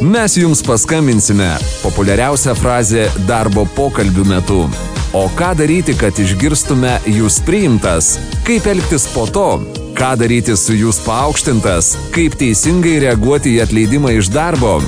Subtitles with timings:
[0.00, 1.46] Mes jums paskambinsime
[1.82, 4.62] populiariausia frazė darbo pokalbių metu.
[5.12, 8.14] O ką daryti, kad išgirstume jūs priimtas?
[8.48, 9.60] Kaip elgtis po to?
[9.98, 11.92] Ką daryti su jūs paaukštintas?
[12.16, 14.78] Kaip teisingai reaguoti į atleidimą iš darbo?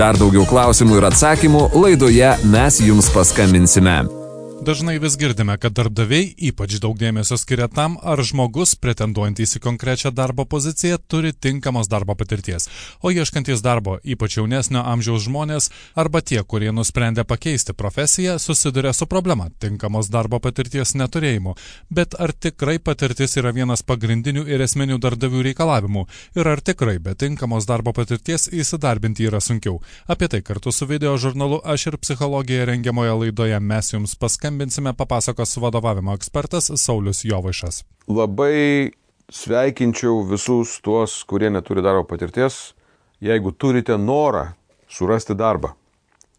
[0.00, 4.23] Dar daugiau klausimų ir atsakymų laidoje mes jums paskambinsime.
[4.64, 10.08] Dažnai vis girdime, kad darbdaviai ypač daug dėmesio skiria tam, ar žmogus, pretenduojantis į konkrečią
[10.16, 12.70] darbo poziciją, turi tinkamos darbo patirties.
[13.04, 15.68] O ieškantis darbo, ypač jaunesnio amžiaus žmonės
[16.00, 21.54] arba tie, kurie nusprendė pakeisti profesiją, susiduria su problema- tinkamos darbo patirties neturėjimu.
[21.90, 26.06] Bet ar tikrai patirtis yra vienas pagrindinių ir esminių darbdavių reikalavimų?
[26.36, 29.82] Ir ar tikrai be tinkamos darbo patirties įsidarbinti yra sunkiau?
[30.08, 34.92] Apie tai kartu su video žurnalu aš ir psichologija rengiamoje laidoje mes jums paskambiname skambinsime,
[34.94, 37.84] papasakos vadovavimo ekspertas Saulis Jovaišas.
[38.06, 38.92] Labai
[39.28, 42.74] sveikinčiau visus tuos, kurie neturi darbo patirties,
[43.20, 44.52] jeigu turite norą
[44.88, 45.72] surasti darbą.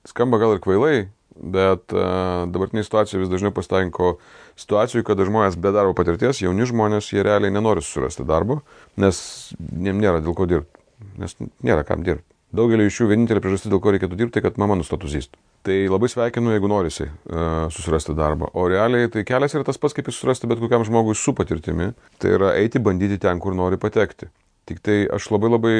[0.07, 4.13] Skamba gal ir kvailai, bet uh, dabartinė situacija vis dažniau pasitaiko
[4.55, 8.61] situacijų, kada žmonės be darbo patirties, jauni žmonės, jie realiai nenori susirasti darbo,
[8.95, 9.19] nes
[9.59, 10.79] jiems nėra dėl ko dirbti,
[11.19, 12.29] nes nėra kam dirbti.
[12.55, 15.35] Daugelį iš jų vienintelė priežastis, dėl ko reikėtų dirbti, kad mama nustotų zysti.
[15.65, 18.51] Tai labai sveikinu, jeigu norisi uh, susirasti darbą.
[18.53, 21.87] O realiai tai kelias yra tas pats, kaip susirasti bet kokiam žmogui su patirtimi.
[22.21, 24.29] Tai yra eiti bandyti ten, kur nori patekti.
[24.69, 25.73] Tik tai aš labai labai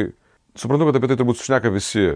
[0.57, 2.07] suprantu, kad apie tai turbūt šneka visi,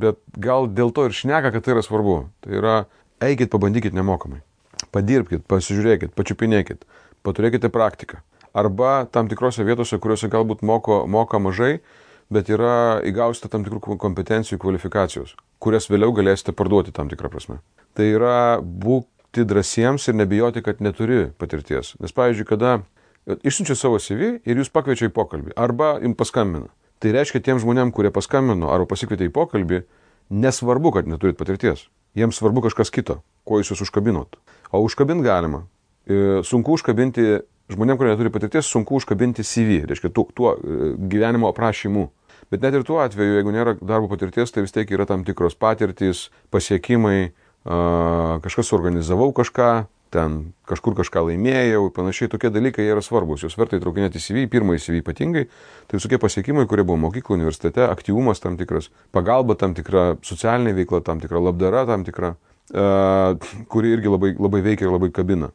[0.00, 2.16] bet gal dėl to ir šneka, kad tai yra svarbu.
[2.44, 2.78] Tai yra
[3.24, 4.40] eikit, pabandykit nemokamai.
[4.94, 6.88] Padirbkit, pasižiūrėkit, pačiupinėkit,
[7.28, 8.22] paturėkite praktiką.
[8.56, 11.82] Arba tam tikrose vietose, kuriuose galbūt moko, moka mažai,
[12.32, 17.58] bet yra įgausite tam tikrų kompetencijų, kvalifikacijos, kurias vėliau galėsite parduoti tam tikrą prasme.
[17.98, 21.94] Tai yra būti drąsiems ir nebijoti, kad neturi patirties.
[22.02, 22.78] Nes, pavyzdžiui, kada
[23.44, 26.70] išsiunčia savo CV ir jūs pakviečia į pokalbį arba jums paskambina.
[26.98, 29.82] Tai reiškia tiem žmonėm, kurie paskambino arba pasikvietė į pokalbį,
[30.34, 31.86] nesvarbu, kad neturit patirties.
[32.18, 34.38] Jiems svarbu kažkas kito, kuo jūs jūs užkabinot.
[34.74, 35.62] O užkabint galima.
[36.08, 37.42] E, sunku užkabinti
[37.72, 42.08] žmonėm, kurie neturi patirties, sunku užkabinti CV, reiškia tuo, tuo e, gyvenimo aprašymu.
[42.52, 45.56] Bet net ir tuo atveju, jeigu nėra darbo patirties, tai vis tiek yra tam tikros
[45.58, 47.30] patirtys, pasiekimai,
[48.44, 50.38] kažkas organizavau kažką, ten
[50.68, 55.02] kažkur kažką laimėjau, panašiai tokie dalykai yra svarbus, juos verta įtraukinėti į CV, pirmąjį CV
[55.02, 55.44] ypatingai,
[55.90, 61.02] tai visokie pasiekimai, kurie buvo mokyklo, universitete, aktyvumas tam tikras, pagalba tam tikra, socialinė veikla
[61.04, 62.34] tam tikra, labdara tam tikra,
[63.68, 65.52] kuri irgi labai, labai veikia ir labai kabina.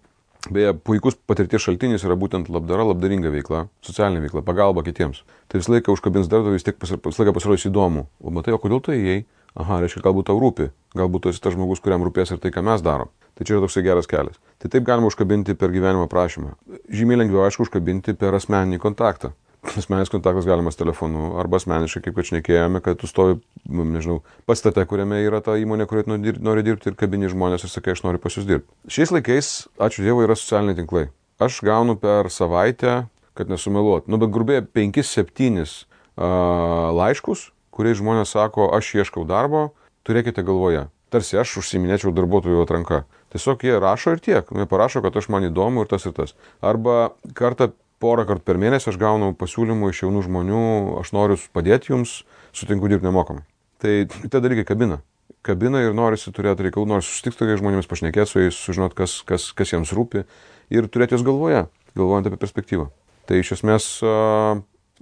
[0.52, 5.22] Beje, puikus patirties šaltinis yra būtent labdara, labdaringa veikla, socialinė veikla, pagalba kitiems.
[5.48, 8.10] Tai visą laiką užkabins darbdavį, vis tiek visą laiką pasirodys įdomu.
[8.20, 9.24] O matai, o kodėl tu įėjai?
[9.64, 10.68] Aha, reiškia, galbūt tau rūpi,
[10.98, 13.14] galbūt tu esi tas žmogus, kuriam rūpės ir tai, ką mes darom.
[13.38, 14.42] Tai čia yra toksai geras kelias.
[14.60, 16.58] Tai taip galima užkabinti per gyvenimo prašymą.
[16.92, 19.32] Žymiai lengviau, aišku, užkabinti per asmeninį kontaktą
[19.78, 24.20] asmeninis kontaktas galimas telefonu arba asmeniškai, kaip kad šnekėjome, kad tu stovi, nu, nežinau,
[24.50, 28.22] pastate, kuriame yra ta įmonė, kurioje nori dirbti ir kabini žmonės ir sakai, aš noriu
[28.22, 28.70] pas jūs dirbti.
[28.92, 29.52] Šiais laikais,
[29.82, 31.08] ačiū Dievui, yra socialiniai tinklai.
[31.44, 33.04] Aš gaunu per savaitę,
[33.38, 39.72] kad nesumeluot, nu, bet grubiai 5-7 uh, laiškus, kuriais žmonės sako, aš ieškau darbo,
[40.06, 40.88] turėkite galvoje.
[41.14, 43.04] Tarsi aš užsiminėčiau darbuotojų atranka.
[43.34, 44.50] Tiesiog jie rašo ir tiek.
[44.50, 46.34] Jie parašo, kad aš man įdomu ir tas ir tas.
[46.62, 47.70] Arba kartą
[48.04, 50.62] porą kartų per mėnesį aš gaunu pasiūlymų iš jaunų žmonių,
[51.00, 52.22] aš noriu padėti jums,
[52.56, 53.46] sutinku dirbti nemokamai.
[53.84, 55.00] Tai tie dalykai kabina.
[55.44, 59.50] Kabina ir norisi turėti reikalų, nori susitikti tokiais žmonėmis, pašnekėti su jais, sužinoti, kas, kas,
[59.56, 60.24] kas jiems rūpi
[60.72, 61.66] ir turėti juos galvoje,
[62.00, 62.88] galvojant apie perspektyvą.
[63.28, 63.88] Tai iš esmės,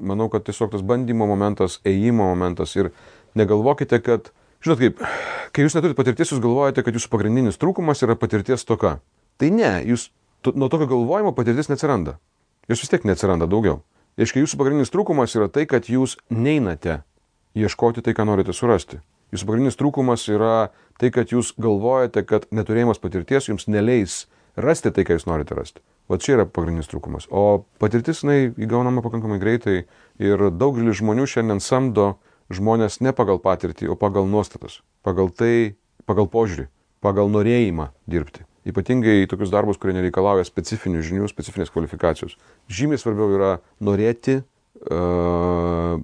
[0.02, 2.90] manau, kad tiesiog tas bandymo momentas, ėjimo momentas ir
[3.38, 4.34] negalvokite, kad,
[4.66, 5.06] žinot kaip,
[5.54, 8.98] kai jūs neturite patirties, jūs galvojate, kad jūsų pagrindinis trūkumas yra patirties toka.
[9.42, 10.10] Tai ne, jūs
[10.54, 12.18] nuo tokio galvojimo patirtis neatsiranda
[12.72, 13.82] jos vis tiek neatsiranda daugiau.
[14.20, 17.02] Reiškia, jūsų pagrindinis trūkumas yra tai, kad jūs neinate
[17.56, 19.02] ieškoti tai, ką norite surasti.
[19.32, 24.26] Jūsų pagrindinis trūkumas yra tai, kad jūs galvojate, kad neturėjimas patirties jums neleis
[24.60, 25.84] rasti tai, ką jūs norite rasti.
[26.12, 27.30] Va čia yra pagrindinis trūkumas.
[27.32, 29.86] O patirtis, jinai įgaunama pakankamai greitai
[30.20, 32.18] ir daugelis žmonių šiandien samdo
[32.52, 34.82] žmonės ne pagal patirtį, o pagal nuostatas.
[35.08, 36.68] Pagal tai, pagal požiūrį,
[37.00, 38.44] pagal norėjimą dirbti.
[38.68, 42.36] Ypatingai tokius darbus, kurie nereikalauja specifinių žinių, specifinės kvalifikacijos.
[42.70, 44.42] Žymiai svarbiau yra norėti,
[44.86, 45.98] uh,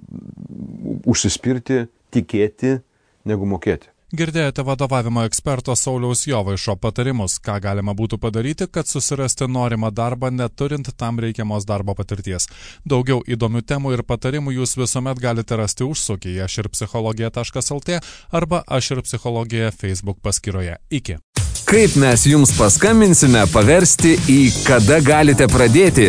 [1.06, 1.84] užsispirti,
[2.14, 2.80] tikėti,
[3.28, 3.92] negu mokėti.
[4.08, 10.88] Girdėjote vadovavimo eksperto Sauliaus Jovaišo patarimus, ką galima būtų padaryti, kad susirasti norimą darbą, neturint
[10.96, 12.48] tam reikiamos darbo patirties.
[12.88, 18.00] Daugiau įdomių temų ir patarimų jūs visuomet galite rasti užsukę į aš ir psichologija.lt
[18.32, 20.80] arba aš ir psichologija Facebook paskyroje.
[20.88, 21.20] Iki.
[21.68, 26.08] Kaip mes jums paskambinsime, paversti į kada galite pradėti.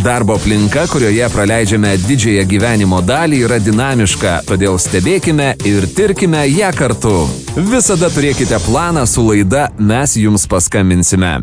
[0.00, 7.16] Darbo aplinka, kurioje praleidžiame didžiąją gyvenimo dalį, yra dinamiška, todėl stebėkime ir tirkime ją kartu.
[7.56, 11.42] Visada turėkite planą su laida Mes jums paskambinsime.